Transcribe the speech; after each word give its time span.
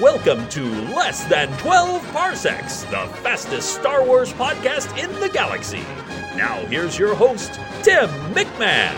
Welcome 0.00 0.46
to 0.50 0.62
Less 0.94 1.24
Than 1.24 1.48
12 1.56 2.12
Parsecs, 2.12 2.82
the 2.82 3.08
fastest 3.22 3.76
Star 3.76 4.04
Wars 4.04 4.30
podcast 4.30 4.94
in 5.02 5.10
the 5.20 5.30
galaxy. 5.30 5.80
Now, 6.36 6.56
here's 6.66 6.98
your 6.98 7.14
host, 7.14 7.54
Tim 7.82 8.10
McMahon. 8.34 8.94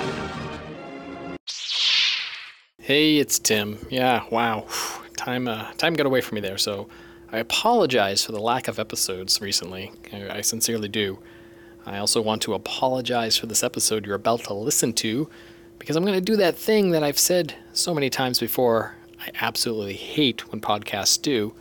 Hey, 2.81 3.19
it's 3.19 3.39
Tim. 3.39 3.79
Yeah, 3.89 4.25
wow. 4.33 4.67
Time 5.17 5.47
uh, 5.47 5.71
time 5.75 5.95
got 5.95 6.07
away 6.07 6.21
from 6.21 6.35
me 6.35 6.41
there, 6.41 6.59
so 6.59 6.89
I 7.31 7.39
apologize 7.39 8.25
for 8.25 8.33
the 8.33 8.41
lack 8.41 8.67
of 8.67 8.81
episodes 8.81 9.41
recently. 9.41 9.93
I, 10.13 10.39
I 10.39 10.41
sincerely 10.41 10.89
do. 10.89 11.21
I 11.87 11.99
also 11.99 12.21
want 12.21 12.43
to 12.43 12.55
apologize 12.55 13.37
for 13.37 13.47
this 13.47 13.63
episode 13.63 14.05
you're 14.05 14.17
about 14.17 14.41
to 14.45 14.53
listen 14.53 14.93
to 14.95 15.31
because 15.79 15.95
I'm 15.95 16.05
going 16.05 16.19
to 16.19 16.21
do 16.21 16.35
that 16.39 16.57
thing 16.57 16.91
that 16.91 17.05
I've 17.05 17.21
said 17.21 17.55
so 17.73 17.95
many 17.95 18.11
times 18.11 18.41
before 18.41 18.98
I 19.21 19.31
absolutely 19.41 19.95
hate 19.95 20.51
when 20.51 20.61
podcasts 20.61 21.21
do. 21.21 21.55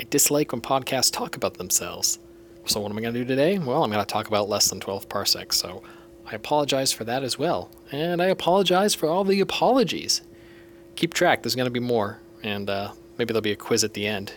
I 0.00 0.04
dislike 0.10 0.52
when 0.52 0.60
podcasts 0.60 1.12
talk 1.12 1.36
about 1.36 1.54
themselves. 1.54 2.18
So, 2.66 2.80
what 2.80 2.90
am 2.92 2.98
I 2.98 3.00
going 3.00 3.14
to 3.14 3.20
do 3.20 3.24
today? 3.24 3.58
Well, 3.58 3.82
I'm 3.82 3.90
going 3.90 4.04
to 4.04 4.12
talk 4.12 4.28
about 4.28 4.48
less 4.48 4.68
than 4.68 4.78
12 4.78 5.08
parsecs, 5.08 5.56
so 5.56 5.82
I 6.30 6.34
apologize 6.34 6.92
for 6.92 7.04
that 7.04 7.22
as 7.22 7.38
well. 7.38 7.70
And 7.90 8.20
I 8.20 8.26
apologize 8.26 8.94
for 8.94 9.08
all 9.08 9.24
the 9.24 9.40
apologies. 9.40 10.20
Keep 10.96 11.14
track, 11.14 11.42
there's 11.42 11.54
going 11.54 11.66
to 11.66 11.70
be 11.70 11.80
more, 11.80 12.20
and 12.42 12.68
uh, 12.68 12.92
maybe 13.16 13.32
there'll 13.32 13.40
be 13.40 13.52
a 13.52 13.56
quiz 13.56 13.84
at 13.84 13.94
the 13.94 14.06
end. 14.06 14.32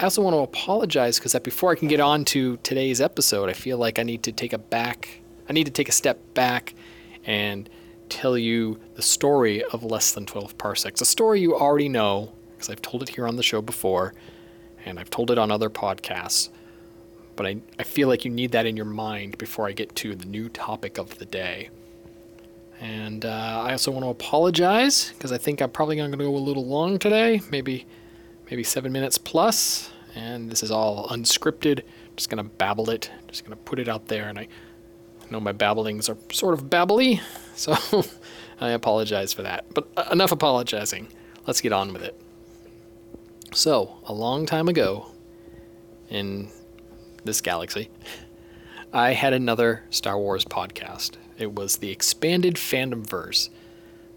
I 0.00 0.04
also 0.04 0.22
want 0.22 0.34
to 0.34 0.38
apologize 0.38 1.18
because 1.18 1.32
that 1.32 1.44
before 1.44 1.70
I 1.70 1.74
can 1.76 1.88
get 1.88 2.00
on 2.00 2.24
to 2.26 2.56
today's 2.58 3.00
episode, 3.00 3.48
I 3.48 3.52
feel 3.52 3.78
like 3.78 3.98
I 3.98 4.02
need 4.02 4.22
to 4.24 4.32
take 4.32 4.52
a 4.52 4.58
back. 4.58 5.20
I 5.48 5.52
need 5.52 5.64
to 5.64 5.70
take 5.70 5.88
a 5.88 5.92
step 5.92 6.18
back 6.34 6.74
and 7.24 7.68
tell 8.14 8.38
you 8.38 8.78
the 8.94 9.02
story 9.02 9.64
of 9.64 9.82
less 9.82 10.12
than 10.12 10.24
12 10.24 10.56
parsecs. 10.56 11.00
A 11.00 11.04
story 11.04 11.40
you 11.40 11.56
already 11.56 11.88
know 11.88 12.32
because 12.52 12.70
I've 12.70 12.80
told 12.80 13.02
it 13.02 13.08
here 13.08 13.26
on 13.26 13.34
the 13.34 13.42
show 13.42 13.60
before 13.60 14.14
and 14.86 15.00
I've 15.00 15.10
told 15.10 15.32
it 15.32 15.38
on 15.38 15.50
other 15.50 15.68
podcasts. 15.68 16.48
But 17.34 17.46
I, 17.46 17.56
I 17.80 17.82
feel 17.82 18.06
like 18.06 18.24
you 18.24 18.30
need 18.30 18.52
that 18.52 18.66
in 18.66 18.76
your 18.76 18.86
mind 18.86 19.36
before 19.36 19.66
I 19.66 19.72
get 19.72 19.96
to 19.96 20.14
the 20.14 20.26
new 20.26 20.48
topic 20.48 20.96
of 20.96 21.18
the 21.18 21.24
day. 21.26 21.70
And 22.80 23.24
uh, 23.24 23.64
I 23.66 23.72
also 23.72 23.90
want 23.90 24.04
to 24.04 24.10
apologize 24.10 25.10
because 25.10 25.32
I 25.32 25.38
think 25.38 25.60
I'm 25.60 25.70
probably 25.70 25.96
going 25.96 26.12
to 26.12 26.16
go 26.16 26.28
a 26.28 26.36
little 26.36 26.64
long 26.64 27.00
today, 27.00 27.40
maybe 27.50 27.84
maybe 28.48 28.62
seven 28.62 28.92
minutes 28.92 29.18
plus. 29.18 29.90
And 30.14 30.48
this 30.48 30.62
is 30.62 30.70
all 30.70 31.08
unscripted. 31.08 31.82
Just 32.16 32.30
gonna 32.30 32.44
babble 32.44 32.90
it. 32.90 33.10
Just 33.26 33.44
gonna 33.44 33.56
put 33.56 33.80
it 33.80 33.88
out 33.88 34.06
there. 34.06 34.28
And 34.28 34.38
I 34.38 34.46
know 35.34 35.40
my 35.40 35.52
babblings 35.52 36.08
are 36.08 36.16
sort 36.32 36.54
of 36.54 36.64
babbly, 36.64 37.20
so 37.54 37.76
I 38.60 38.70
apologize 38.70 39.32
for 39.32 39.42
that. 39.42 39.66
But 39.74 39.88
uh, 39.96 40.08
enough 40.12 40.32
apologizing. 40.32 41.08
Let's 41.46 41.60
get 41.60 41.72
on 41.72 41.92
with 41.92 42.02
it. 42.02 42.18
So, 43.52 43.98
a 44.06 44.12
long 44.12 44.46
time 44.46 44.68
ago 44.68 45.06
in 46.08 46.48
this 47.24 47.40
galaxy, 47.40 47.90
I 48.92 49.12
had 49.12 49.32
another 49.32 49.84
Star 49.90 50.18
Wars 50.18 50.44
podcast. 50.44 51.12
It 51.38 51.54
was 51.54 51.76
the 51.76 51.90
Expanded 51.90 52.54
Fandomverse. 52.54 53.50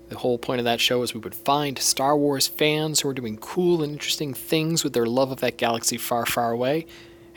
The 0.10 0.18
whole 0.18 0.38
point 0.38 0.60
of 0.60 0.66
that 0.66 0.80
show 0.80 1.02
is 1.02 1.14
we 1.14 1.20
would 1.20 1.36
find 1.36 1.78
Star 1.78 2.16
Wars 2.16 2.48
fans 2.48 3.02
who 3.02 3.10
are 3.10 3.14
doing 3.14 3.38
cool 3.38 3.84
and 3.84 3.92
interesting 3.92 4.34
things 4.34 4.84
with 4.84 4.94
their 4.94 5.06
love 5.06 5.32
of 5.32 5.42
that 5.42 5.58
galaxy 5.58 5.98
far, 5.98 6.26
far 6.26 6.52
away, 6.52 6.86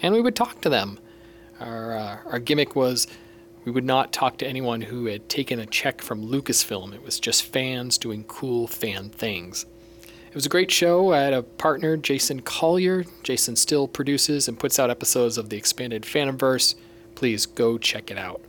and 0.01 0.15
we 0.15 0.21
would 0.21 0.37
talk 0.37 0.61
to 0.61 0.69
them. 0.69 0.99
Our, 1.59 1.97
uh, 1.97 2.19
our 2.27 2.39
gimmick 2.39 2.77
was 2.77 3.09
we 3.65 3.73
would 3.73 3.85
not 3.85 4.13
talk 4.13 4.39
to 4.39 4.47
anyone 4.47 4.81
who 4.81 5.07
had 5.07 5.29
taken 5.29 5.59
a 5.59 5.67
check 5.67 6.01
from 6.01 6.27
Lucasfilm. 6.27 6.95
It 6.95 7.03
was 7.03 7.21
just 7.21 7.45
fans 7.45 7.99
doing 7.99 8.25
cool 8.25 8.67
fan 8.67 9.11
things. 9.11 9.67
It 10.29 10.35
was 10.35 10.47
a 10.47 10.51
great 10.51 10.71
show. 10.71 11.13
I 11.13 11.19
had 11.19 11.33
a 11.33 11.43
partner, 11.43 11.97
Jason 11.97 12.41
Collier. 12.41 13.05
Jason 13.23 13.57
still 13.57 13.89
produces 13.89 14.47
and 14.49 14.59
puts 14.59 14.79
out 14.79 14.89
episodes 14.89 15.37
of 15.37 15.51
the 15.51 15.57
expanded 15.57 16.05
Fandomverse. 16.05 16.77
Please 17.17 17.47
go 17.47 17.77
check 17.79 18.11
it 18.11 18.17
out. 18.17 18.41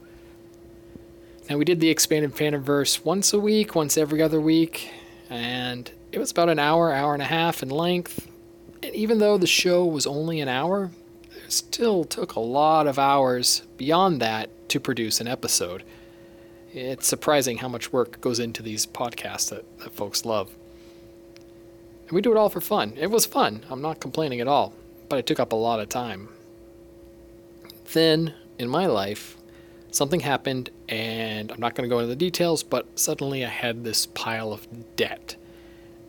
Now, 1.50 1.58
we 1.58 1.66
did 1.66 1.80
the 1.80 1.90
expanded 1.90 2.36
Fandomverse 2.36 3.04
once 3.04 3.34
a 3.34 3.40
week, 3.40 3.76
once 3.76 3.98
every 3.98 4.22
other 4.22 4.40
week, 4.40 4.92
and 5.30 5.92
it 6.12 6.20
was 6.20 6.32
about 6.32 6.50
an 6.50 6.60
hour, 6.60 6.94
hour 6.94 7.14
and 7.14 7.24
a 7.24 7.26
half 7.26 7.64
in 7.64 7.70
length. 7.70 8.28
And 8.84 8.96
even 8.96 9.18
though 9.18 9.38
the 9.38 9.48
show 9.48 9.84
was 9.86 10.06
only 10.06 10.40
an 10.40 10.48
hour, 10.48 10.92
it 11.44 11.52
still 11.52 12.04
took 12.04 12.36
a 12.36 12.40
lot 12.40 12.88
of 12.88 13.00
hours 13.00 13.64
beyond 13.76 14.22
that 14.22 14.50
to 14.72 14.80
produce 14.80 15.20
an 15.20 15.28
episode. 15.28 15.84
It's 16.74 17.06
surprising 17.06 17.58
how 17.58 17.68
much 17.68 17.92
work 17.92 18.22
goes 18.22 18.40
into 18.40 18.64
these 18.64 18.86
podcasts 18.86 19.50
that, 19.50 19.66
that 19.80 19.94
folks 19.94 20.24
love. 20.24 20.50
And 22.08 22.12
we 22.12 22.22
do 22.22 22.32
it 22.32 22.38
all 22.38 22.48
for 22.48 22.62
fun. 22.62 22.94
It 22.98 23.12
was 23.12 23.26
fun. 23.26 23.66
I'm 23.70 23.82
not 23.82 24.00
complaining 24.00 24.40
at 24.40 24.48
all, 24.48 24.74
but 25.10 25.20
it 25.20 25.26
took 25.26 25.42
up 25.42 25.52
a 25.52 25.58
lot 25.58 25.82
of 25.82 25.90
time. 25.90 26.30
Then, 27.92 28.34
in 28.58 28.70
my 28.70 28.86
life, 28.86 29.36
something 29.92 30.22
happened, 30.22 30.70
and 30.88 31.52
I'm 31.52 31.60
not 31.60 31.76
going 31.76 31.90
to 31.90 31.94
go 31.94 32.00
into 32.00 32.08
the 32.08 32.16
details, 32.16 32.64
but 32.64 32.98
suddenly 32.98 33.44
I 33.44 33.50
had 33.50 33.84
this 33.84 34.06
pile 34.06 34.54
of 34.54 34.96
debt. 34.96 35.36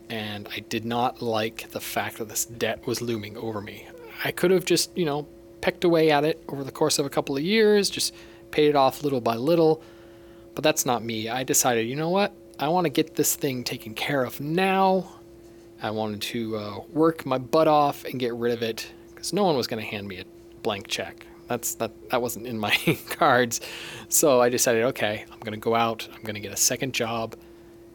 And 0.09 0.47
I 0.55 0.61
did 0.61 0.85
not 0.85 1.21
like 1.21 1.71
the 1.71 1.81
fact 1.81 2.17
that 2.19 2.29
this 2.29 2.45
debt 2.45 2.87
was 2.87 3.01
looming 3.01 3.35
over 3.35 3.59
me. 3.59 3.89
I 4.23 4.31
could 4.31 4.51
have 4.51 4.63
just, 4.63 4.97
you 4.97 5.03
know, 5.03 5.27
pecked 5.59 5.83
away 5.83 6.11
at 6.11 6.23
it 6.23 6.41
over 6.47 6.63
the 6.63 6.71
course 6.71 6.97
of 6.99 7.05
a 7.05 7.09
couple 7.09 7.35
of 7.35 7.43
years, 7.43 7.89
just 7.89 8.13
paid 8.53 8.69
it 8.69 8.75
off 8.75 9.03
little 9.03 9.19
by 9.19 9.35
little. 9.35 9.83
But 10.55 10.63
that's 10.63 10.85
not 10.85 11.03
me. 11.03 11.27
I 11.27 11.43
decided, 11.43 11.87
you 11.87 11.95
know 11.95 12.09
what? 12.09 12.33
I 12.59 12.67
want 12.69 12.85
to 12.85 12.89
get 12.89 13.15
this 13.15 13.35
thing 13.35 13.63
taken 13.63 13.95
care 13.95 14.23
of 14.23 14.39
now. 14.39 15.11
I 15.81 15.89
wanted 15.89 16.21
to 16.21 16.55
uh, 16.55 16.79
work 16.91 17.25
my 17.25 17.39
butt 17.39 17.67
off 17.67 18.05
and 18.05 18.19
get 18.19 18.33
rid 18.35 18.53
of 18.53 18.61
it 18.61 18.89
because 19.13 19.33
no 19.33 19.43
one 19.43 19.57
was 19.57 19.67
going 19.67 19.83
to 19.83 19.89
hand 19.89 20.07
me 20.07 20.19
a 20.19 20.25
blank 20.61 20.87
check. 20.87 21.25
That's 21.47 21.75
that 21.75 21.91
that 22.11 22.21
wasn't 22.21 22.47
in 22.47 22.57
my 22.57 22.75
cards. 23.09 23.59
So 24.07 24.39
I 24.39 24.49
decided, 24.49 24.83
okay, 24.85 25.25
I'm 25.29 25.39
going 25.39 25.53
to 25.53 25.57
go 25.57 25.75
out. 25.75 26.07
I'm 26.13 26.21
going 26.21 26.35
to 26.35 26.39
get 26.39 26.53
a 26.53 26.57
second 26.57 26.93
job, 26.93 27.35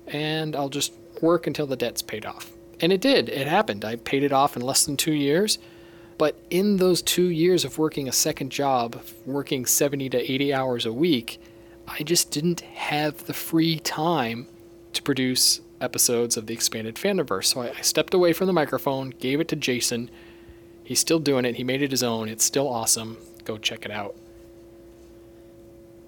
and 0.08 0.54
I'll 0.54 0.68
just 0.68 0.92
work 1.22 1.46
until 1.46 1.66
the 1.66 1.76
debt's 1.76 2.02
paid 2.02 2.26
off. 2.26 2.50
And 2.80 2.92
it 2.92 3.00
did. 3.00 3.28
It 3.28 3.46
happened. 3.46 3.84
I 3.84 3.96
paid 3.96 4.22
it 4.22 4.32
off 4.32 4.56
in 4.56 4.62
less 4.62 4.84
than 4.84 4.96
two 4.96 5.14
years. 5.14 5.58
But 6.18 6.36
in 6.50 6.78
those 6.78 7.00
two 7.00 7.28
years 7.28 7.64
of 7.64 7.78
working 7.78 8.08
a 8.08 8.12
second 8.12 8.50
job, 8.50 9.00
working 9.24 9.64
70 9.64 10.10
to 10.10 10.32
80 10.32 10.52
hours 10.52 10.84
a 10.84 10.92
week, 10.92 11.40
I 11.86 12.02
just 12.02 12.32
didn't 12.32 12.60
have 12.60 13.26
the 13.26 13.32
free 13.32 13.78
time 13.78 14.48
to 14.92 15.02
produce 15.02 15.60
episodes 15.80 16.36
of 16.36 16.46
the 16.46 16.54
expanded 16.54 16.96
fandomverse. 16.96 17.46
So 17.46 17.62
I, 17.62 17.68
I 17.70 17.80
stepped 17.82 18.12
away 18.14 18.32
from 18.32 18.48
the 18.48 18.52
microphone, 18.52 19.10
gave 19.10 19.40
it 19.40 19.46
to 19.48 19.56
Jason. 19.56 20.10
He's 20.82 20.98
still 20.98 21.20
doing 21.20 21.44
it. 21.44 21.54
He 21.54 21.64
made 21.64 21.82
it 21.82 21.92
his 21.92 22.02
own. 22.02 22.28
It's 22.28 22.44
still 22.44 22.68
awesome. 22.68 23.18
Go 23.44 23.56
check 23.56 23.84
it 23.84 23.92
out. 23.92 24.16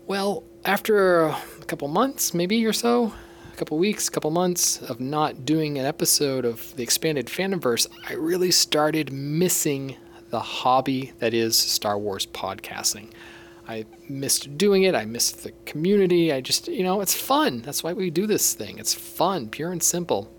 Well, 0.06 0.42
after 0.64 1.26
a 1.26 1.36
couple 1.68 1.86
months, 1.86 2.34
maybe 2.34 2.66
or 2.66 2.72
so, 2.72 3.14
couple 3.60 3.76
weeks, 3.76 4.08
couple 4.08 4.30
months 4.30 4.80
of 4.80 5.00
not 5.00 5.44
doing 5.44 5.76
an 5.76 5.84
episode 5.84 6.46
of 6.46 6.74
the 6.76 6.82
expanded 6.82 7.26
fandomverse, 7.26 7.86
I 8.08 8.14
really 8.14 8.50
started 8.50 9.12
missing 9.12 9.96
the 10.30 10.40
hobby 10.40 11.12
that 11.18 11.34
is 11.34 11.58
Star 11.58 11.98
Wars 11.98 12.24
podcasting. 12.24 13.10
I 13.68 13.84
missed 14.08 14.56
doing 14.56 14.84
it. 14.84 14.94
I 14.94 15.04
missed 15.04 15.44
the 15.44 15.52
community. 15.66 16.32
I 16.32 16.40
just, 16.40 16.68
you 16.68 16.82
know, 16.82 17.02
it's 17.02 17.12
fun. 17.12 17.60
That's 17.60 17.82
why 17.82 17.92
we 17.92 18.08
do 18.08 18.26
this 18.26 18.54
thing. 18.54 18.78
It's 18.78 18.94
fun, 18.94 19.50
pure 19.50 19.72
and 19.72 19.82
simple. 19.82 20.32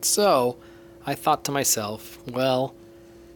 So 0.00 0.56
I 1.04 1.14
thought 1.14 1.44
to 1.44 1.52
myself, 1.52 2.18
well, 2.26 2.74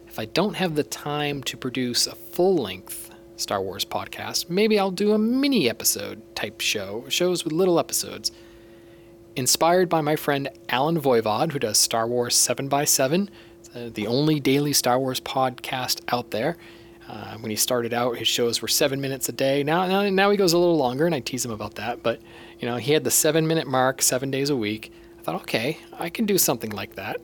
if 0.07 0.17
I 0.17 0.25
don't 0.25 0.55
have 0.55 0.73
the 0.73 0.83
time 0.83 1.43
to 1.43 1.55
produce 1.55 2.07
a 2.07 2.15
full 2.15 2.55
length 2.55 3.11
Star 3.35 3.61
Wars 3.61 3.85
podcast, 3.85 4.49
maybe 4.49 4.79
I'll 4.79 4.89
do 4.89 5.13
a 5.13 5.19
mini 5.19 5.69
episode 5.69 6.23
type 6.35 6.59
show, 6.59 7.05
shows 7.07 7.43
with 7.43 7.53
little 7.53 7.77
episodes. 7.77 8.31
Inspired 9.35 9.89
by 9.89 10.01
my 10.01 10.15
friend 10.15 10.47
Allen 10.69 11.01
Voivod, 11.01 11.53
who 11.53 11.59
does 11.59 11.79
Star 11.79 12.05
Wars 12.05 12.35
7x7, 12.35 13.29
uh, 13.73 13.89
the 13.91 14.05
only 14.05 14.39
daily 14.39 14.73
Star 14.73 14.99
Wars 14.99 15.19
podcast 15.19 16.01
out 16.09 16.29
there. 16.29 16.55
Uh, 17.09 17.37
when 17.39 17.49
he 17.49 17.55
started 17.55 17.95
out, 17.95 18.17
his 18.17 18.27
shows 18.27 18.61
were 18.61 18.67
seven 18.67 19.01
minutes 19.01 19.27
a 19.29 19.31
day. 19.31 19.63
Now, 19.63 19.87
now, 19.87 20.07
now 20.07 20.29
he 20.29 20.37
goes 20.37 20.53
a 20.53 20.57
little 20.59 20.77
longer, 20.77 21.07
and 21.07 21.15
I 21.15 21.19
tease 21.19 21.43
him 21.43 21.51
about 21.51 21.75
that. 21.75 22.03
But 22.03 22.21
you 22.59 22.67
know, 22.67 22.77
he 22.77 22.93
had 22.93 23.03
the 23.03 23.11
seven-minute 23.11 23.65
mark, 23.65 24.03
seven 24.03 24.29
days 24.29 24.51
a 24.51 24.55
week. 24.55 24.91
I 25.19 25.23
thought, 25.23 25.35
okay, 25.41 25.79
I 25.97 26.09
can 26.09 26.27
do 26.27 26.37
something 26.37 26.69
like 26.69 26.93
that. 26.95 27.19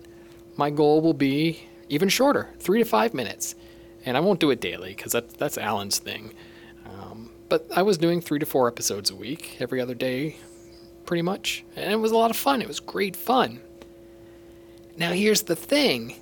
My 0.57 0.72
goal 0.72 1.01
will 1.01 1.13
be 1.13 1.62
even 1.89 2.10
shorter, 2.10 2.50
three 2.57 2.80
to 2.80 2.86
five 2.86 3.13
minutes, 3.13 3.54
and 4.04 4.18
I 4.18 4.19
won't 4.19 4.39
do 4.39 4.50
it 4.50 4.60
daily 4.60 4.95
because 4.95 5.12
that, 5.12 5.38
that's 5.38 5.60
Allen's 5.60 6.00
thing. 6.00 6.34
Um, 6.88 7.30
but 7.50 7.68
I 7.75 7.84
was 7.84 8.00
doing 8.00 8.19
three 8.19 8.39
to 8.39 8.48
four 8.48 8.68
episodes 8.68 9.12
a 9.12 9.16
week, 9.16 9.57
every 9.60 9.80
other 9.80 9.94
day, 9.94 10.38
pretty 11.10 11.24
much, 11.24 11.66
and 11.76 11.92
it 11.92 11.96
was 11.96 12.12
a 12.12 12.16
lot 12.16 12.30
of 12.30 12.38
fun. 12.38 12.62
It 12.62 12.68
was 12.68 12.80
great 12.80 13.16
fun. 13.16 13.60
Now, 14.96 15.12
here's 15.12 15.42
the 15.42 15.56
thing 15.56 16.14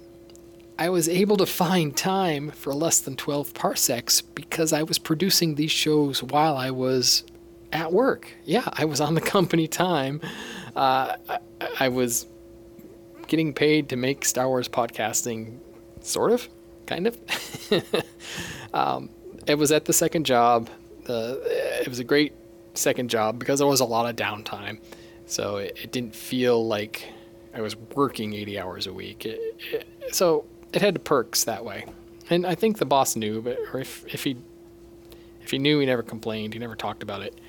I 0.79 0.87
was 0.87 1.09
able 1.09 1.35
to 1.35 1.45
find 1.45 1.95
time 1.95 2.51
for 2.51 2.73
less 2.73 3.01
than 3.01 3.17
12 3.17 3.53
parsecs 3.53 4.21
because 4.21 4.71
I 4.71 4.83
was 4.83 4.97
producing 4.97 5.55
these 5.55 5.71
shows 5.71 6.23
while 6.23 6.55
I 6.55 6.71
was 6.71 7.25
at 7.73 7.91
work. 7.91 8.31
Yeah, 8.45 8.63
I 8.71 8.85
was 8.85 9.01
on 9.01 9.13
the 9.13 9.19
company 9.19 9.67
time. 9.67 10.21
Uh, 10.73 11.17
I, 11.27 11.39
I 11.81 11.89
was 11.89 12.25
getting 13.27 13.53
paid 13.53 13.89
to 13.89 13.97
make 13.97 14.23
Star 14.23 14.47
Wars 14.47 14.69
podcasting, 14.69 15.57
sort 15.99 16.31
of, 16.31 16.47
kind 16.85 17.07
of. 17.07 17.17
um, 18.73 19.09
it 19.47 19.55
was 19.55 19.73
at 19.73 19.83
the 19.83 19.91
second 19.91 20.25
job. 20.25 20.69
Uh, 21.09 21.35
it 21.43 21.89
was 21.89 21.99
a 21.99 22.05
great 22.05 22.31
second 22.77 23.09
job 23.09 23.39
because 23.39 23.59
there 23.59 23.67
was 23.67 23.79
a 23.79 23.85
lot 23.85 24.09
of 24.09 24.15
downtime. 24.15 24.79
So 25.25 25.57
it, 25.57 25.77
it 25.83 25.91
didn't 25.91 26.15
feel 26.15 26.65
like 26.65 27.11
I 27.53 27.61
was 27.61 27.75
working 27.75 28.33
80 28.33 28.59
hours 28.59 28.87
a 28.87 28.93
week. 28.93 29.25
It, 29.25 29.61
it, 29.71 29.87
so 30.13 30.45
it 30.73 30.81
had 30.81 31.03
perks 31.03 31.43
that 31.45 31.65
way. 31.65 31.85
And 32.29 32.45
I 32.45 32.55
think 32.55 32.77
the 32.77 32.85
boss 32.85 33.15
knew, 33.15 33.41
but 33.41 33.57
or 33.73 33.79
if, 33.79 34.05
if 34.13 34.23
he 34.23 34.37
if 35.41 35.51
he 35.51 35.59
knew, 35.59 35.79
he 35.79 35.85
never 35.85 36.03
complained. 36.03 36.53
He 36.53 36.59
never 36.59 36.75
talked 36.75 37.01
about 37.01 37.21
it. 37.21 37.39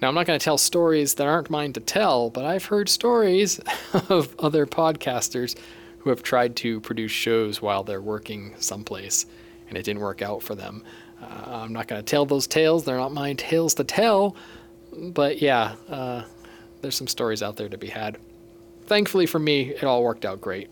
Now, 0.00 0.08
I'm 0.08 0.14
not 0.14 0.26
going 0.26 0.38
to 0.38 0.42
tell 0.42 0.56
stories 0.56 1.14
that 1.14 1.26
aren't 1.26 1.50
mine 1.50 1.74
to 1.74 1.80
tell, 1.80 2.30
but 2.30 2.44
I've 2.44 2.64
heard 2.64 2.88
stories 2.88 3.60
of 4.08 4.34
other 4.38 4.64
podcasters 4.64 5.56
who 5.98 6.10
have 6.10 6.22
tried 6.22 6.56
to 6.56 6.80
produce 6.80 7.10
shows 7.10 7.60
while 7.60 7.84
they're 7.84 8.00
working 8.00 8.54
someplace 8.58 9.26
and 9.68 9.76
it 9.76 9.82
didn't 9.82 10.00
work 10.00 10.22
out 10.22 10.42
for 10.42 10.54
them. 10.54 10.82
Uh, 11.28 11.62
I'm 11.62 11.72
not 11.72 11.88
going 11.88 12.00
to 12.00 12.06
tell 12.06 12.24
those 12.24 12.46
tales. 12.46 12.84
They're 12.84 12.96
not 12.96 13.12
my 13.12 13.34
tales 13.34 13.74
to 13.74 13.84
tell. 13.84 14.36
But 14.92 15.42
yeah, 15.42 15.74
uh, 15.88 16.24
there's 16.80 16.96
some 16.96 17.06
stories 17.06 17.42
out 17.42 17.56
there 17.56 17.68
to 17.68 17.78
be 17.78 17.88
had. 17.88 18.18
Thankfully 18.86 19.26
for 19.26 19.38
me, 19.38 19.70
it 19.70 19.84
all 19.84 20.02
worked 20.02 20.24
out 20.24 20.40
great. 20.40 20.70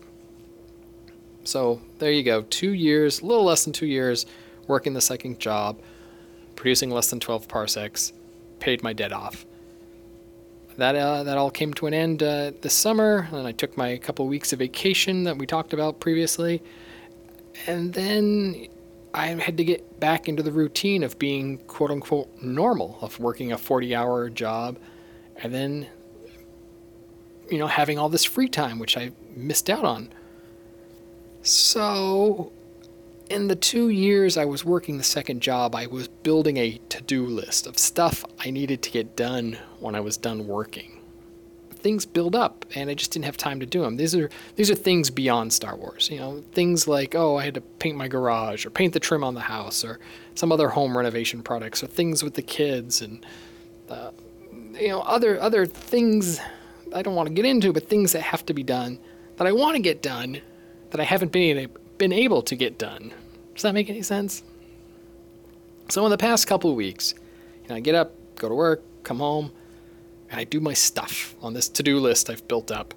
So 1.43 1.81
there 1.99 2.11
you 2.11 2.23
go. 2.23 2.41
Two 2.43 2.71
years, 2.71 3.21
a 3.21 3.25
little 3.25 3.45
less 3.45 3.63
than 3.63 3.73
two 3.73 3.85
years, 3.85 4.25
working 4.67 4.93
the 4.93 5.01
second 5.01 5.39
job, 5.39 5.79
producing 6.55 6.89
less 6.89 7.09
than 7.09 7.19
12 7.19 7.47
parsecs, 7.47 8.11
paid 8.59 8.83
my 8.83 8.91
debt 8.91 9.13
off. 9.13 9.45
That, 10.77 10.95
uh, 10.95 11.23
that 11.23 11.37
all 11.37 11.49
came 11.49 11.73
to 11.75 11.87
an 11.87 11.93
end 11.93 12.21
uh, 12.21 12.51
this 12.61 12.73
summer, 12.73 13.27
and 13.31 13.47
I 13.47 13.51
took 13.51 13.77
my 13.77 13.97
couple 13.97 14.27
weeks 14.27 14.51
of 14.53 14.59
vacation 14.59 15.23
that 15.23 15.37
we 15.37 15.47
talked 15.47 15.73
about 15.73 15.99
previously. 15.99 16.61
And 17.65 17.93
then 17.93 18.67
I 19.13 19.27
had 19.27 19.57
to 19.57 19.63
get 19.63 19.99
back 19.99 20.27
into 20.27 20.43
the 20.43 20.51
routine 20.51 21.03
of 21.03 21.17
being 21.17 21.57
quote 21.59 21.91
unquote 21.91 22.29
normal, 22.41 22.97
of 23.01 23.19
working 23.19 23.51
a 23.51 23.57
40 23.57 23.95
hour 23.95 24.29
job, 24.29 24.77
and 25.37 25.53
then, 25.53 25.87
you 27.49 27.57
know, 27.57 27.67
having 27.67 27.97
all 27.97 28.09
this 28.09 28.25
free 28.25 28.49
time, 28.49 28.79
which 28.79 28.97
I 28.97 29.11
missed 29.35 29.69
out 29.69 29.85
on. 29.85 30.09
So, 31.41 32.51
in 33.29 33.47
the 33.47 33.55
two 33.55 33.89
years 33.89 34.37
I 34.37 34.45
was 34.45 34.65
working 34.65 34.97
the 34.97 35.03
second 35.03 35.41
job, 35.41 35.75
I 35.75 35.87
was 35.87 36.07
building 36.07 36.57
a 36.57 36.79
to 36.89 37.01
do 37.01 37.25
list 37.25 37.67
of 37.67 37.77
stuff 37.77 38.25
I 38.39 38.51
needed 38.51 38.81
to 38.83 38.91
get 38.91 39.15
done 39.15 39.57
when 39.79 39.95
I 39.95 39.99
was 39.99 40.17
done 40.17 40.47
working 40.47 40.96
things 41.87 42.05
build 42.05 42.35
up 42.35 42.65
and 42.75 42.89
I 42.89 42.95
just 42.95 43.11
didn't 43.11 43.23
have 43.23 43.37
time 43.37 43.61
to 43.61 43.65
do 43.65 43.81
them. 43.81 43.95
These 43.95 44.13
are 44.13 44.29
these 44.57 44.69
are 44.69 44.75
things 44.75 45.09
beyond 45.09 45.53
Star 45.53 45.73
Wars. 45.77 46.09
You 46.11 46.19
know, 46.19 46.43
things 46.51 46.85
like 46.85 47.15
oh, 47.15 47.37
I 47.37 47.45
had 47.45 47.53
to 47.53 47.61
paint 47.61 47.95
my 47.95 48.09
garage 48.09 48.65
or 48.65 48.69
paint 48.69 48.91
the 48.91 48.99
trim 48.99 49.23
on 49.23 49.35
the 49.35 49.39
house 49.39 49.85
or 49.85 49.97
some 50.35 50.51
other 50.51 50.67
home 50.67 50.97
renovation 50.97 51.41
products 51.41 51.81
or 51.81 51.87
things 51.87 52.23
with 52.23 52.33
the 52.33 52.41
kids 52.41 53.01
and 53.01 53.25
uh, 53.89 54.11
you 54.73 54.89
know 54.89 54.99
other 54.99 55.39
other 55.39 55.65
things 55.65 56.41
I 56.93 57.01
don't 57.01 57.15
want 57.15 57.29
to 57.29 57.33
get 57.33 57.45
into, 57.45 57.71
but 57.71 57.87
things 57.87 58.11
that 58.11 58.21
have 58.21 58.45
to 58.47 58.53
be 58.53 58.63
done 58.63 58.99
that 59.37 59.47
I 59.47 59.53
want 59.53 59.77
to 59.77 59.81
get 59.81 60.01
done 60.01 60.41
that 60.89 60.99
I 60.99 61.05
haven't 61.05 61.31
been 61.31 61.69
been 61.97 62.11
able 62.11 62.41
to 62.41 62.55
get 62.57 62.77
done. 62.77 63.13
Does 63.53 63.61
that 63.61 63.73
make 63.73 63.89
any 63.89 64.01
sense? 64.01 64.43
So 65.87 66.03
in 66.03 66.11
the 66.11 66.17
past 66.17 66.47
couple 66.47 66.69
of 66.69 66.75
weeks, 66.75 67.13
you 67.63 67.69
know, 67.69 67.75
I 67.75 67.79
get 67.79 67.95
up, 67.95 68.11
go 68.35 68.49
to 68.49 68.55
work, 68.55 68.83
come 69.03 69.19
home, 69.19 69.53
and 70.29 70.39
I 70.39 70.43
do 70.43 70.59
my 70.59 70.73
stuff 70.73 71.35
on 71.41 71.53
this 71.53 71.69
to 71.69 71.83
do 71.83 71.99
list 71.99 72.29
I've 72.29 72.47
built 72.47 72.71
up. 72.71 72.93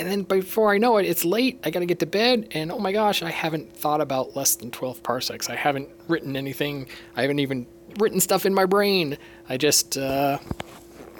And 0.00 0.08
then 0.10 0.22
before 0.22 0.72
I 0.72 0.78
know 0.78 0.96
it, 0.96 1.04
it's 1.04 1.26
late. 1.26 1.60
I 1.62 1.70
got 1.70 1.80
to 1.80 1.86
get 1.86 1.98
to 1.98 2.06
bed. 2.06 2.48
And 2.52 2.72
oh 2.72 2.78
my 2.78 2.90
gosh, 2.90 3.22
I 3.22 3.30
haven't 3.30 3.76
thought 3.76 4.00
about 4.00 4.34
less 4.34 4.54
than 4.54 4.70
12 4.70 5.02
parsecs. 5.02 5.50
I 5.50 5.56
haven't 5.56 5.90
written 6.08 6.36
anything. 6.36 6.86
I 7.16 7.22
haven't 7.22 7.40
even 7.40 7.66
written 7.98 8.20
stuff 8.20 8.46
in 8.46 8.54
my 8.54 8.64
brain. 8.64 9.18
I 9.48 9.58
just, 9.58 9.98
uh, 9.98 10.38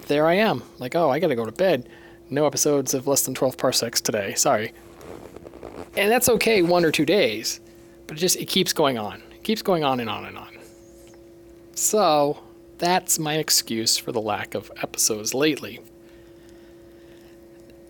there 0.06 0.26
I 0.26 0.34
am. 0.34 0.62
Like, 0.78 0.94
oh, 0.94 1.10
I 1.10 1.18
got 1.18 1.28
to 1.28 1.36
go 1.36 1.44
to 1.44 1.52
bed. 1.52 1.90
No 2.30 2.46
episodes 2.46 2.94
of 2.94 3.06
less 3.06 3.22
than 3.22 3.34
12 3.34 3.58
parsecs 3.58 4.00
today. 4.00 4.34
Sorry. 4.34 4.72
And 5.96 6.10
that's 6.10 6.28
okay 6.30 6.62
one 6.62 6.84
or 6.84 6.90
two 6.90 7.04
days. 7.04 7.60
But 8.06 8.16
it 8.16 8.20
just, 8.20 8.36
it 8.36 8.46
keeps 8.46 8.72
going 8.72 8.96
on. 8.96 9.22
It 9.32 9.42
keeps 9.42 9.60
going 9.60 9.84
on 9.84 10.00
and 10.00 10.08
on 10.08 10.24
and 10.24 10.38
on. 10.38 10.56
So, 11.74 12.38
that's 12.80 13.18
my 13.18 13.34
excuse 13.36 13.98
for 13.98 14.10
the 14.10 14.20
lack 14.20 14.54
of 14.54 14.72
episodes 14.82 15.34
lately. 15.34 15.80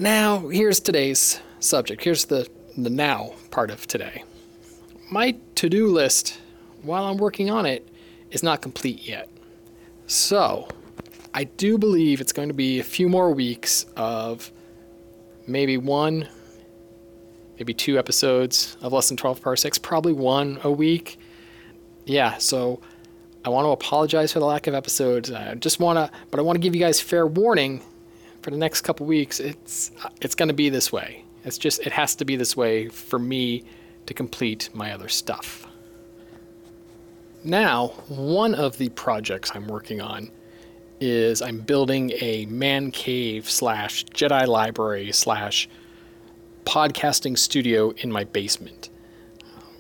Now, 0.01 0.49
here's 0.49 0.81
today's 0.81 1.41
subject. 1.61 2.03
Here's 2.03 2.25
the, 2.25 2.49
the 2.77 2.91
now 2.91 3.35
part 3.53 3.71
of 3.71 3.87
today. 3.87 4.25
My 5.11 5.37
to 5.55 5.69
do 5.69 5.87
list, 5.87 6.41
while 6.83 7.05
I'm 7.05 7.19
working 7.19 7.51
on 7.51 7.67
it, 7.67 7.89
is 8.33 8.43
not 8.43 8.63
complete 8.63 9.07
yet. 9.07 9.29
So, 10.09 10.69
I 11.33 11.45
do 11.45 11.79
believe 11.79 12.21
it's 12.21 12.33
going 12.33 12.49
to 12.49 12.55
be 12.55 12.81
a 12.81 12.85
few 12.85 13.09
more 13.09 13.31
weeks 13.31 13.87
of 13.97 14.51
maybe 15.47 15.77
one, 15.77 16.29
maybe 17.59 17.75
two 17.75 17.97
episodes 17.97 18.77
of 18.83 18.93
less 18.93 19.09
than 19.09 19.17
12 19.17 19.41
parsecs, 19.41 19.79
probably 19.79 20.13
one 20.13 20.59
a 20.65 20.71
week. 20.71 21.21
Yeah, 22.07 22.39
so 22.39 22.81
I 23.45 23.49
want 23.49 23.65
to 23.65 23.71
apologize 23.71 24.33
for 24.33 24.39
the 24.39 24.47
lack 24.47 24.67
of 24.67 24.75
episodes. 24.75 25.31
I 25.33 25.55
just 25.55 25.81
want 25.81 25.97
to, 25.97 26.11
but 26.31 26.39
I 26.39 26.43
want 26.43 26.57
to 26.57 26.61
give 26.61 26.75
you 26.75 26.81
guys 26.81 27.01
fair 27.01 27.27
warning 27.27 27.83
for 28.43 28.51
the 28.51 28.57
next 28.57 28.83
couple 28.83 29.07
weeks. 29.07 29.41
It's 29.41 29.91
it's 30.21 30.35
going 30.35 30.49
to 30.49 30.55
be 30.55 30.69
this 30.69 30.93
way. 30.93 31.25
It's 31.45 31.57
just 31.57 31.81
it 31.87 31.93
has 31.93 32.15
to 32.17 32.25
be 32.25 32.37
this 32.37 32.57
way 32.57 32.89
for 32.89 33.19
me 33.19 33.65
to 34.07 34.15
complete 34.15 34.69
my 34.75 34.93
other 34.93 35.09
stuff. 35.09 35.67
Now, 37.43 37.89
one 38.09 38.55
of 38.55 38.77
the 38.77 38.91
projects 38.91 39.53
I'm 39.55 39.67
working 39.67 40.03
on 40.03 40.31
is 41.01 41.41
I'm 41.41 41.61
building 41.61 42.13
a 42.21 42.45
man 42.47 42.91
cave 42.91 43.49
slash 43.49 44.05
Jedi 44.07 44.47
library 44.47 45.13
slash 45.13 45.67
podcasting 46.65 47.39
studio 47.39 47.91
in 47.97 48.13
my 48.13 48.25
basement. 48.25 48.91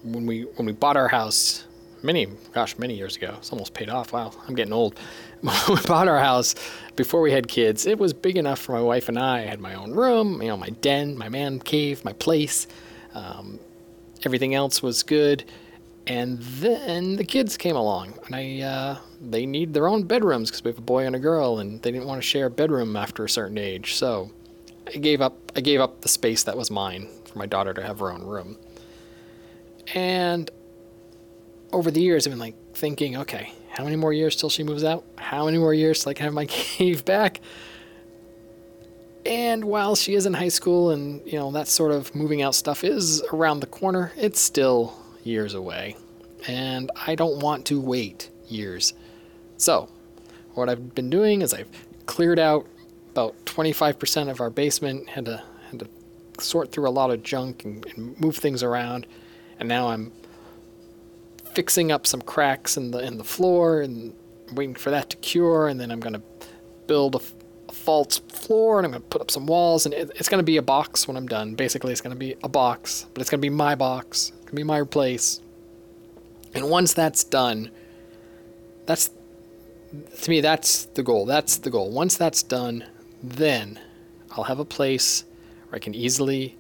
When 0.03 0.25
we 0.25 0.43
when 0.57 0.65
we 0.65 0.73
bought 0.73 0.97
our 0.97 1.09
house 1.09 1.67
many, 2.03 2.27
gosh, 2.53 2.79
many 2.79 2.95
years 2.95 3.17
ago. 3.17 3.35
It's 3.39 3.53
almost 3.53 3.75
paid 3.75 3.89
off. 3.89 4.13
Wow, 4.13 4.33
I'm 4.47 4.55
getting 4.55 4.73
old. 4.73 4.99
We 5.69 5.81
bought 5.87 6.07
our 6.07 6.19
house 6.19 6.55
before 7.01 7.23
we 7.23 7.33
had 7.33 7.49
kids, 7.49 7.87
it 7.87 7.99
was 7.99 8.13
big 8.13 8.37
enough 8.37 8.59
for 8.59 8.73
my 8.73 8.83
wife 8.83 9.09
and 9.09 9.19
I. 9.19 9.39
I 9.39 9.47
had 9.47 9.59
my 9.59 9.73
own 9.73 9.93
room, 9.93 10.43
you 10.43 10.49
know, 10.49 10.57
my 10.59 10.69
den, 10.69 11.17
my 11.17 11.31
man 11.31 11.59
cave, 11.59 12.05
my 12.05 12.13
place. 12.13 12.67
Um, 13.15 13.59
everything 14.23 14.55
else 14.55 14.83
was 14.83 15.03
good. 15.03 15.45
And 16.07 16.41
then 16.41 17.17
the 17.17 17.25
kids 17.25 17.57
came 17.57 17.75
along, 17.75 18.19
and 18.27 18.37
I 18.37 18.61
uh, 18.61 18.99
they 19.19 19.47
need 19.47 19.73
their 19.73 19.89
own 19.89 20.03
bedrooms 20.03 20.51
because 20.51 20.63
we 20.63 20.71
have 20.71 20.79
a 20.79 20.83
boy 20.83 21.07
and 21.07 21.17
a 21.17 21.19
girl, 21.19 21.59
and 21.59 21.81
they 21.81 21.91
didn't 21.91 22.07
want 22.07 22.21
to 22.21 22.27
share 22.27 22.47
a 22.47 22.51
bedroom 22.51 22.97
after 22.97 23.25
a 23.25 23.31
certain 23.31 23.57
age. 23.57 23.95
So 23.95 24.31
I 24.87 24.99
gave 24.99 25.23
up. 25.23 25.37
I 25.57 25.63
gave 25.63 25.81
up 25.81 26.03
the 26.03 26.09
space 26.09 26.43
that 26.43 26.57
was 26.57 26.71
mine 26.71 27.09
for 27.25 27.39
my 27.39 27.47
daughter 27.47 27.73
to 27.73 27.83
have 27.83 28.01
her 28.01 28.13
own 28.13 28.25
room. 28.25 28.59
And 29.95 30.51
over 31.73 31.91
the 31.91 32.01
years, 32.01 32.27
I've 32.27 32.33
been 32.33 32.39
like 32.39 32.57
thinking, 32.75 33.17
okay, 33.19 33.53
how 33.71 33.85
many 33.85 33.97
more 33.97 34.13
years 34.13 34.37
till 34.37 34.51
she 34.51 34.63
moves 34.63 34.85
out? 34.85 35.05
How 35.17 35.47
many 35.47 35.59
more 35.59 35.75
years 35.75 36.03
till 36.03 36.11
I 36.11 36.15
can 36.15 36.25
have 36.25 36.35
my 36.35 36.47
cave 36.47 37.05
back? 37.05 37.41
And 39.27 39.65
while 39.65 39.95
she 39.95 40.15
is 40.15 40.27
in 40.27 40.33
high 40.33 40.49
school 40.49 40.91
and, 40.91 41.25
you 41.27 41.39
know, 41.39 41.51
that 41.53 41.69
sort 41.69 41.93
of 41.93 42.15
moving 42.15 42.43
out 42.43 42.55
stuff 42.55 42.85
is 42.85 43.23
around 43.33 43.61
the 43.61 43.67
corner, 43.67 44.13
it's 44.17 44.41
still 44.41 44.99
years 45.25 45.55
away. 45.55 45.97
And 46.49 46.91
I 47.07 47.15
don't 47.15 47.41
want 47.41 47.67
to 47.67 47.81
wait 47.81 48.31
years. 48.49 48.95
So, 49.59 49.91
what 50.55 50.69
I've 50.69 50.95
been 50.95 51.11
doing 51.11 51.43
is 51.43 51.53
I've 51.53 51.69
cleared 52.07 52.39
out 52.39 52.67
about 53.11 53.37
25% 53.45 54.31
of 54.31 54.41
our 54.41 54.51
basement, 54.51 55.11
had 55.11 55.27
to, 55.27 55.43
had 55.71 55.81
to 55.81 55.89
sort 56.43 56.73
through 56.73 56.89
a 56.89 56.91
lot 56.91 57.11
of 57.11 57.23
junk 57.23 57.65
and, 57.65 57.85
and 57.95 58.19
move 58.19 58.37
things 58.37 58.63
around. 58.63 59.07
And 59.59 59.69
now 59.69 59.89
I'm 59.89 60.13
fixing 61.55 61.93
up 61.93 62.07
some 62.07 62.23
cracks 62.23 62.77
in 62.77 62.91
the 62.91 62.99
in 62.99 63.19
the 63.19 63.25
floor 63.25 63.81
and 63.83 64.15
waiting 64.53 64.75
for 64.75 64.91
that 64.91 65.11
to 65.11 65.17
cure, 65.19 65.69
and 65.69 65.81
then 65.81 65.91
I'm 65.91 66.01
gonna 66.01 66.23
build 66.87 67.15
a, 67.15 67.21
a 67.69 67.73
false 67.73 68.19
floor, 68.19 68.79
and 68.79 68.87
I'm 68.87 68.93
gonna 68.93 69.05
put 69.05 69.21
up 69.21 69.31
some 69.31 69.47
walls, 69.47 69.87
and 69.87 69.95
it, 69.95 70.11
it's 70.17 70.29
gonna 70.29 70.43
be 70.43 70.57
a 70.57 70.63
box 70.63 71.07
when 71.07 71.17
I'm 71.17 71.27
done. 71.27 71.55
Basically, 71.55 71.93
it's 71.93 72.01
gonna 72.01 72.17
be 72.17 72.37
a 72.43 72.49
box, 72.49 73.07
but 73.15 73.21
it's 73.21 73.31
gonna 73.31 73.41
be 73.41 73.51
my 73.51 73.75
box. 73.75 74.33
It's 74.35 74.45
gonna 74.47 74.57
be 74.57 74.65
my 74.65 74.83
place. 74.83 75.41
And 76.55 76.69
once 76.69 76.95
that's 76.95 77.23
done, 77.25 77.71
that's 78.87 79.11
to 80.23 80.31
me 80.31 80.41
that's 80.41 80.87
the 80.87 81.03
goal. 81.03 81.27
That's 81.27 81.59
the 81.59 81.71
goal. 81.71 81.91
Once 81.91 82.17
that's 82.17 82.43
done, 82.43 82.85
then 83.23 83.79
I'll 84.33 84.45
have 84.45 84.59
a 84.59 84.65
place 84.65 85.25
where 85.69 85.77
I 85.77 85.79
can 85.79 85.95
easily 85.95 86.57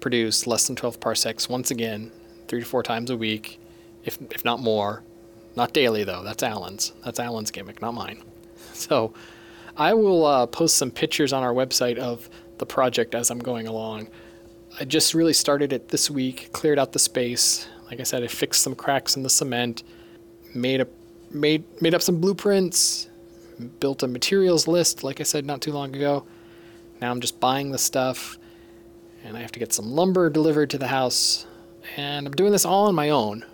produce 0.00 0.46
less 0.46 0.66
than 0.66 0.76
12 0.76 1.00
parsecs 1.00 1.48
once 1.48 1.70
again, 1.70 2.12
three 2.46 2.60
to 2.60 2.66
four 2.66 2.82
times 2.82 3.10
a 3.10 3.16
week, 3.16 3.60
if 4.04 4.18
if 4.30 4.44
not 4.44 4.60
more. 4.60 5.02
Not 5.56 5.72
daily 5.72 6.04
though. 6.04 6.22
That's 6.22 6.42
Allen's. 6.42 6.92
That's 7.04 7.18
Allen's 7.18 7.50
gimmick, 7.50 7.80
not 7.82 7.94
mine. 7.94 8.22
So, 8.74 9.12
I 9.76 9.92
will 9.92 10.24
uh, 10.24 10.46
post 10.46 10.76
some 10.76 10.92
pictures 10.92 11.32
on 11.32 11.42
our 11.42 11.52
website 11.52 11.98
of 11.98 12.30
the 12.58 12.66
project 12.66 13.12
as 13.12 13.28
I'm 13.28 13.40
going 13.40 13.66
along. 13.66 14.08
I 14.78 14.84
just 14.84 15.14
really 15.14 15.32
started 15.32 15.72
it 15.72 15.88
this 15.88 16.08
week, 16.08 16.50
cleared 16.52 16.78
out 16.78 16.92
the 16.92 17.00
space. 17.00 17.66
Like 17.90 17.98
I 17.98 18.04
said, 18.04 18.22
I 18.22 18.28
fixed 18.28 18.62
some 18.62 18.76
cracks 18.76 19.16
in 19.16 19.24
the 19.24 19.30
cement, 19.30 19.82
made 20.54 20.80
a 20.80 20.86
made 21.30 21.64
made 21.82 21.94
up 21.94 22.02
some 22.02 22.20
blueprints, 22.20 23.08
built 23.80 24.02
a 24.02 24.06
materials 24.06 24.68
list, 24.68 25.02
like 25.02 25.20
I 25.20 25.24
said 25.24 25.44
not 25.44 25.60
too 25.60 25.72
long 25.72 25.94
ago. 25.94 26.24
Now 27.00 27.10
I'm 27.10 27.20
just 27.20 27.40
buying 27.40 27.72
the 27.72 27.78
stuff, 27.78 28.38
and 29.24 29.36
I 29.36 29.40
have 29.40 29.52
to 29.52 29.58
get 29.58 29.72
some 29.72 29.90
lumber 29.90 30.30
delivered 30.30 30.70
to 30.70 30.78
the 30.78 30.88
house, 30.88 31.46
and 31.96 32.26
I'm 32.26 32.32
doing 32.32 32.52
this 32.52 32.64
all 32.64 32.86
on 32.86 32.94
my 32.94 33.10
own. 33.10 33.44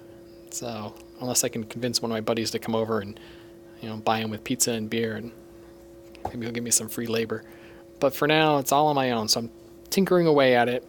So 0.54 0.66
uh, 0.68 0.90
unless 1.20 1.42
I 1.42 1.48
can 1.48 1.64
convince 1.64 2.00
one 2.00 2.12
of 2.12 2.14
my 2.14 2.20
buddies 2.20 2.52
to 2.52 2.60
come 2.60 2.76
over 2.76 3.00
and 3.00 3.18
you 3.80 3.88
know 3.88 3.96
buy 3.96 4.18
him 4.18 4.30
with 4.30 4.44
pizza 4.44 4.70
and 4.70 4.88
beer, 4.88 5.16
and 5.16 5.32
maybe 6.28 6.46
he'll 6.46 6.52
give 6.52 6.62
me 6.62 6.70
some 6.70 6.88
free 6.88 7.08
labor. 7.08 7.42
But 7.98 8.14
for 8.14 8.28
now, 8.28 8.58
it's 8.58 8.70
all 8.70 8.86
on 8.86 8.94
my 8.94 9.10
own, 9.10 9.28
so 9.28 9.40
I'm 9.40 9.50
tinkering 9.90 10.28
away 10.28 10.54
at 10.54 10.68
it, 10.68 10.86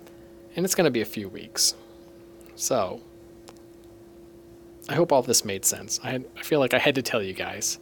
and 0.56 0.66
it's 0.66 0.76
going 0.76 0.86
to 0.86 0.92
be 0.92 1.02
a 1.02 1.06
few 1.06 1.30
weeks. 1.30 1.74
So 2.56 3.02
I 4.88 4.94
hope 4.94 5.12
all 5.12 5.24
this 5.24 5.44
made 5.44 5.66
sense. 5.66 6.00
I, 6.04 6.12
had, 6.12 6.26
I 6.38 6.44
feel 6.44 6.60
like 6.60 6.76
I 6.76 6.80
had 6.80 6.96
to 6.96 7.02
tell 7.02 7.24
you 7.24 7.34
guys. 7.34 7.80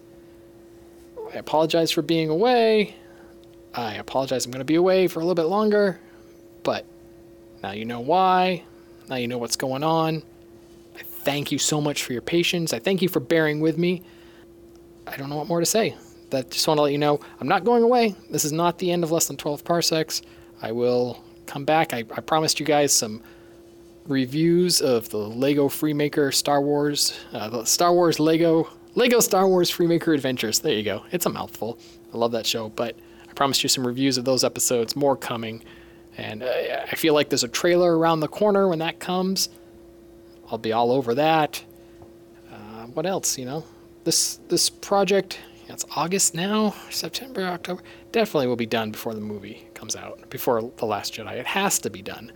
I 1.34 1.38
apologize 1.38 1.92
for 1.92 2.02
being 2.02 2.30
away. 2.30 2.96
I 3.74 3.96
apologize 3.96 4.46
I'm 4.46 4.52
going 4.52 4.60
to 4.60 4.66
be 4.66 4.75
away 4.75 5.08
for 5.08 5.20
a 5.20 5.24
little 5.24 5.36
bit 5.36 5.50
longer, 5.50 6.00
but 6.63 6.86
now 7.62 7.72
you 7.72 7.84
know 7.84 8.00
why. 8.00 8.63
Now 9.10 9.16
you 9.16 9.28
know 9.28 9.38
what's 9.38 9.58
going 9.58 9.84
on. 9.84 10.24
Thank 11.24 11.51
you 11.51 11.58
so 11.58 11.80
much 11.80 12.03
for 12.03 12.13
your 12.13 12.22
patience. 12.22 12.74
I 12.74 12.80
thank 12.80 13.01
you 13.01 13.10
for 13.10 13.20
bearing 13.20 13.62
with 13.62 13.77
me. 13.77 14.01
I 15.08 15.15
don't 15.15 15.30
know 15.30 15.38
what 15.38 15.48
more 15.48 15.60
to 15.60 15.65
say. 15.65 15.96
That 16.32 16.51
just 16.51 16.68
want 16.68 16.77
to 16.77 16.82
let 16.82 16.92
you 16.92 16.98
know 16.98 17.20
I'm 17.39 17.48
not 17.48 17.63
going 17.63 17.84
away. 17.84 18.15
This 18.30 18.44
is 18.44 18.51
not 18.51 18.77
the 18.80 18.92
end 18.92 19.03
of 19.03 19.12
less 19.12 19.27
than 19.27 19.38
12 19.38 19.63
parsecs. 19.63 20.22
I 20.62 20.72
will 20.72 21.24
come 21.46 21.65
back. 21.65 21.94
I, 21.94 22.00
I 22.00 22.22
promised 22.22 22.60
you 22.60 22.65
guys 22.65 22.94
some 22.94 23.22
reviews 24.06 24.82
of 24.82 25.10
the 25.10 25.18
Lego 25.18 25.70
Freemaker 25.70 26.34
Star 26.34 26.62
Wars, 26.62 27.18
uh, 27.32 27.50
the 27.50 27.65
Star 27.65 27.94
Wars 27.94 28.20
Lego 28.20 28.68
Lego 28.96 29.20
Star 29.20 29.48
Wars 29.48 29.72
Freemaker 29.72 30.13
Adventures. 30.13 30.60
There 30.60 30.74
you 30.74 30.84
go. 30.84 31.03
It's 31.12 31.25
a 31.25 31.30
mouthful. 31.30 31.80
I 32.13 32.18
love 32.18 32.32
that 32.34 32.46
show, 32.46 32.70
but 32.70 32.96
I 33.30 33.34
promised 33.34 33.63
you 33.63 33.70
some 33.70 33.88
reviews 33.88 34.18
of 34.18 34.25
those 34.25 34.44
episodes. 34.44 34.96
More 34.96 35.15
coming, 35.15 35.63
and 36.18 36.44
uh, 36.44 36.48
I 36.92 36.96
feel 36.96 37.13
like 37.13 37.30
there's 37.30 37.44
a 37.44 37.48
trailer 37.48 37.98
around 37.98 38.20
the 38.20 38.27
corner 38.27 38.68
when 38.68 38.80
that 38.80 39.00
comes. 39.00 39.50
I'll 40.50 40.58
be 40.58 40.74
all 40.74 40.92
over 40.92 41.16
that. 41.16 41.64
Uh, 42.52 42.86
what 42.88 43.06
else? 43.06 43.38
You 43.38 43.46
know, 43.46 43.64
this 44.04 44.38
this 44.50 44.70
project. 44.70 45.40
It's 45.70 45.86
August 45.96 46.36
now, 46.36 46.76
September, 46.92 47.42
October. 47.46 47.82
Definitely 48.12 48.48
will 48.48 48.56
be 48.56 48.66
done 48.66 48.92
before 48.92 49.16
the 49.16 49.22
movie 49.22 49.66
comes 49.74 49.96
out, 49.96 50.30
before 50.30 50.62
the 50.78 50.86
Last 50.86 51.14
Jedi. 51.14 51.34
It 51.34 51.48
has 51.48 51.80
to 51.80 51.90
be 51.90 52.02
done. 52.02 52.32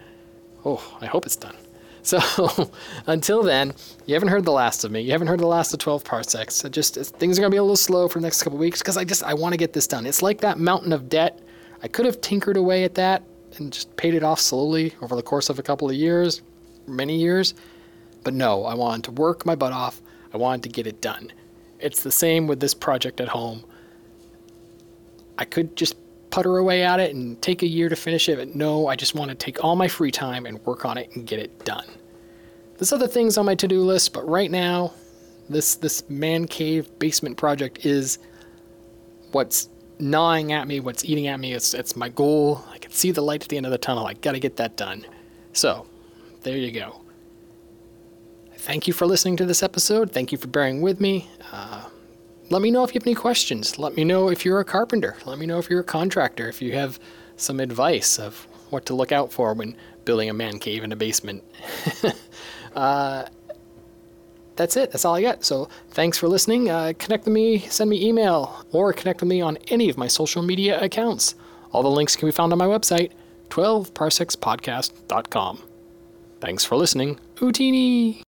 Oh, 0.66 0.98
I 1.02 1.06
hope 1.06 1.26
it's 1.26 1.36
done. 1.36 1.56
So 2.08 2.72
until 3.06 3.44
then, 3.44 3.74
you 4.06 4.14
haven't 4.14 4.30
heard 4.30 4.46
the 4.46 4.52
last 4.54 4.86
of 4.86 4.92
me. 4.92 5.02
You 5.02 5.12
haven't 5.12 5.28
heard 5.28 5.42
the 5.42 5.48
last 5.48 5.74
of 5.74 5.80
12 5.80 6.06
parsecs. 6.06 6.64
It 6.64 6.72
just 6.72 6.96
things 6.96 7.38
are 7.38 7.42
gonna 7.42 7.52
be 7.52 7.58
a 7.58 7.62
little 7.62 7.76
slow 7.76 8.08
for 8.08 8.20
the 8.20 8.24
next 8.24 8.44
couple 8.44 8.58
weeks 8.58 8.80
because 8.80 8.96
I 8.96 9.04
just 9.04 9.24
I 9.24 9.34
want 9.34 9.52
to 9.52 9.58
get 9.58 9.74
this 9.74 9.88
done. 9.88 10.06
It's 10.06 10.22
like 10.22 10.40
that 10.40 10.58
mountain 10.58 10.94
of 10.94 11.10
debt. 11.10 11.42
I 11.84 11.90
could 11.90 12.06
have 12.06 12.22
tinkered 12.22 12.56
away 12.56 12.86
at 12.86 12.96
that 12.96 13.24
and 13.58 13.74
just 13.74 13.94
paid 13.98 14.14
it 14.14 14.24
off 14.24 14.40
slowly 14.40 14.96
over 15.02 15.18
the 15.18 15.22
course 15.22 15.50
of 15.50 15.60
a 15.60 15.62
couple 15.62 15.90
of 15.90 15.96
years, 15.96 16.44
many 16.88 17.18
years. 17.18 17.54
But 18.28 18.34
no, 18.34 18.66
I 18.66 18.74
wanted 18.74 19.06
to 19.06 19.12
work 19.12 19.46
my 19.46 19.56
butt 19.56 19.72
off. 19.72 20.02
I 20.34 20.38
wanted 20.38 20.64
to 20.64 20.70
get 20.70 20.86
it 20.86 21.00
done. 21.00 21.32
It's 21.80 22.04
the 22.04 22.12
same 22.12 22.46
with 22.46 22.60
this 22.60 22.74
project 22.74 23.22
at 23.22 23.30
home. 23.30 23.64
I 25.38 25.46
could 25.46 25.78
just 25.78 25.96
putter 26.30 26.58
away 26.58 26.84
at 26.84 27.00
it 27.00 27.16
and 27.16 27.42
take 27.42 27.64
a 27.64 27.66
year 27.66 27.88
to 27.88 27.96
finish 27.96 28.28
it, 28.28 28.38
but 28.38 28.54
no, 28.54 28.88
I 28.88 28.98
just 28.98 29.16
want 29.16 29.30
to 29.30 29.36
take 29.36 29.64
all 29.64 29.78
my 29.78 29.88
free 29.88 30.12
time 30.12 30.46
and 30.46 30.60
work 30.66 30.84
on 30.84 30.98
it 30.98 31.10
and 31.16 31.26
get 31.26 31.40
it 31.40 31.64
done. 31.64 31.86
There's 32.78 32.92
other 32.92 33.08
things 33.08 33.38
on 33.38 33.46
my 33.46 33.56
to-do 33.56 33.80
list, 33.80 34.12
but 34.12 34.28
right 34.28 34.52
now, 34.52 34.92
this 35.48 35.76
this 35.76 36.04
man 36.10 36.48
cave 36.48 37.00
basement 37.00 37.38
project 37.38 37.86
is 37.86 38.20
what's 39.32 39.70
gnawing 40.00 40.52
at 40.52 40.68
me, 40.68 40.82
what's 40.82 41.06
eating 41.06 41.28
at 41.28 41.40
me. 41.40 41.54
It's 41.54 41.74
it's 41.74 41.96
my 41.96 42.10
goal. 42.10 42.62
I 42.74 42.78
can 42.78 42.92
see 42.92 43.12
the 43.12 43.22
light 43.22 43.44
at 43.44 43.48
the 43.48 43.56
end 43.56 43.66
of 43.66 43.72
the 43.72 43.78
tunnel. 43.78 44.06
I 44.06 44.16
got 44.16 44.34
to 44.34 44.40
get 44.42 44.58
that 44.58 44.76
done. 44.76 45.06
So, 45.54 45.88
there 46.44 46.58
you 46.58 46.74
go. 46.74 47.07
Thank 48.68 48.86
you 48.86 48.92
for 48.92 49.08
listening 49.08 49.38
to 49.38 49.46
this 49.46 49.64
episode. 49.64 50.12
Thank 50.12 50.34
you 50.34 50.38
for 50.38 50.48
bearing 50.48 50.82
with 50.82 51.00
me. 51.00 51.30
Uh, 51.54 51.86
let 52.50 52.62
me 52.62 52.70
know 52.70 52.84
if 52.84 52.94
you 52.94 53.00
have 53.00 53.08
any 53.08 53.16
questions. 53.16 53.80
Let 53.80 53.96
me 53.96 54.04
know 54.04 54.28
if 54.28 54.44
you're 54.44 54.60
a 54.60 54.66
carpenter. 54.66 55.16
Let 55.26 55.40
me 55.40 55.46
know 55.46 55.58
if 55.58 55.70
you're 55.70 55.80
a 55.80 55.86
contractor. 55.86 56.50
If 56.50 56.62
you 56.62 56.74
have 56.74 57.00
some 57.38 57.62
advice 57.62 58.20
of 58.20 58.46
what 58.70 58.86
to 58.88 58.94
look 58.94 59.14
out 59.14 59.32
for 59.32 59.54
when 59.54 59.78
building 60.04 60.30
a 60.30 60.34
man 60.34 60.60
cave 60.60 60.84
in 60.84 60.92
a 60.92 60.98
basement. 60.98 61.46
uh, 62.76 63.28
that's 64.58 64.76
it. 64.76 64.92
That's 64.92 65.06
all 65.06 65.16
I 65.16 65.22
got. 65.22 65.46
So 65.46 65.70
thanks 65.92 66.18
for 66.18 66.28
listening. 66.28 66.70
Uh, 66.70 66.92
connect 67.00 67.24
with 67.24 67.34
me, 67.34 67.60
send 67.60 67.90
me 67.90 68.06
email, 68.06 68.66
or 68.74 68.92
connect 68.92 69.22
with 69.22 69.30
me 69.30 69.40
on 69.40 69.58
any 69.70 69.88
of 69.88 69.98
my 69.98 70.08
social 70.08 70.44
media 70.44 70.78
accounts. 70.82 71.36
All 71.72 71.84
the 71.84 71.90
links 71.90 72.18
can 72.18 72.28
be 72.28 72.34
found 72.34 72.52
on 72.52 72.60
my 72.60 72.68
website, 72.68 73.14
12parsecspodcast.com. 73.48 75.64
Thanks 76.42 76.66
for 76.66 76.76
listening. 76.76 77.18
Utini! 77.36 78.27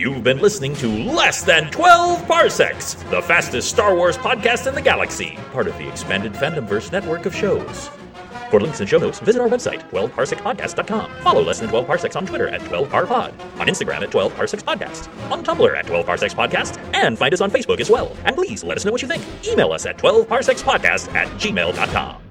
You've 0.00 0.24
been 0.24 0.38
listening 0.38 0.74
to 0.76 0.88
Less 0.88 1.42
Than 1.42 1.70
12 1.70 2.26
Parsecs, 2.26 2.94
the 3.10 3.20
fastest 3.20 3.68
Star 3.68 3.94
Wars 3.94 4.16
podcast 4.16 4.66
in 4.66 4.74
the 4.74 4.80
galaxy, 4.80 5.36
part 5.52 5.68
of 5.68 5.76
the 5.76 5.86
expanded 5.86 6.32
Fandomverse 6.32 6.90
network 6.90 7.26
of 7.26 7.34
shows. 7.34 7.90
For 8.50 8.58
links 8.60 8.80
and 8.80 8.88
show 8.88 8.96
notes, 8.96 9.20
visit 9.20 9.42
our 9.42 9.48
website, 9.48 9.86
12parsecpodcast.com. 9.90 11.10
Follow 11.20 11.42
Less 11.42 11.60
Than 11.60 11.68
12 11.68 11.86
Parsecs 11.86 12.16
on 12.16 12.24
Twitter 12.24 12.48
at 12.48 12.62
12parpod, 12.62 13.38
on 13.60 13.66
Instagram 13.66 14.00
at 14.00 14.10
12 14.10 14.34
Parsecs 14.34 14.62
Podcast, 14.62 15.30
on 15.30 15.44
Tumblr 15.44 15.78
at 15.78 15.86
12 15.86 16.06
Parsecs 16.06 16.32
Podcast, 16.32 16.78
and 16.94 17.18
find 17.18 17.34
us 17.34 17.42
on 17.42 17.50
Facebook 17.50 17.78
as 17.78 17.90
well. 17.90 18.16
And 18.24 18.34
please 18.34 18.64
let 18.64 18.78
us 18.78 18.86
know 18.86 18.92
what 18.92 19.02
you 19.02 19.08
think. 19.08 19.22
Email 19.46 19.70
us 19.70 19.84
at 19.84 19.98
12parsecspodcast 19.98 21.12
at 21.12 21.28
gmail.com. 21.38 22.22